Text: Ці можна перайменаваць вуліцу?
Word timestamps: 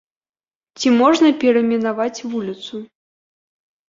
Ці 0.79 0.87
можна 1.01 1.29
перайменаваць 1.43 2.23
вуліцу? 2.31 2.81